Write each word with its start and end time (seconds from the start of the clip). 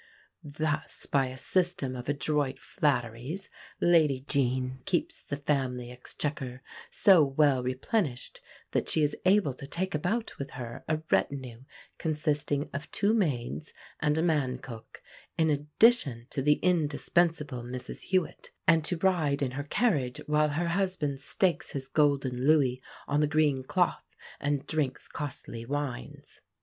Thus, 0.43 1.05
by 1.05 1.27
a 1.27 1.37
system 1.37 1.95
of 1.95 2.09
adroit 2.09 2.57
flatteries, 2.57 3.51
Lady 3.79 4.21
Jean 4.27 4.79
keeps 4.85 5.23
the 5.23 5.37
family 5.37 5.91
exchequer 5.91 6.63
so 6.89 7.23
well 7.23 7.61
replenished 7.61 8.41
that 8.71 8.89
she 8.89 9.03
is 9.03 9.15
able 9.25 9.53
to 9.53 9.67
take 9.67 9.93
about 9.93 10.39
with 10.39 10.49
her 10.57 10.83
a 10.87 11.03
retinue 11.11 11.65
consisting 11.99 12.67
of 12.73 12.89
two 12.89 13.13
maids 13.13 13.75
and 13.99 14.17
a 14.17 14.23
man 14.23 14.57
cook, 14.57 15.03
in 15.37 15.51
addition 15.51 16.25
to 16.31 16.41
the 16.41 16.55
indispensable 16.63 17.61
Mrs 17.61 18.05
Hewit; 18.11 18.49
and 18.67 18.83
to 18.85 18.97
ride 18.97 19.43
in 19.43 19.51
her 19.51 19.63
carriage, 19.65 20.19
while 20.25 20.49
her 20.49 20.69
husband 20.69 21.19
stakes 21.21 21.73
his 21.73 21.87
golden 21.87 22.47
louis 22.47 22.81
on 23.07 23.19
the 23.19 23.27
green 23.27 23.61
cloth 23.61 24.15
and 24.39 24.65
drinks 24.65 25.07
costly 25.07 25.63
wines. 25.63 26.41